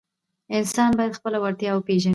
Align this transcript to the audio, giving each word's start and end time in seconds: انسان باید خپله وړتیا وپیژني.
انسان 0.57 0.91
باید 0.97 1.17
خپله 1.19 1.37
وړتیا 1.43 1.71
وپیژني. 1.73 2.09